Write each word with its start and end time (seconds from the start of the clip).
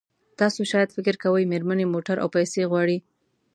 تاسو 0.39 0.61
شاید 0.71 0.89
فکر 0.97 1.15
کوئ 1.23 1.43
مېرمنې 1.51 1.85
موټر 1.93 2.17
او 2.23 2.27
پیسې 2.35 2.61
غواړي. 2.71 2.97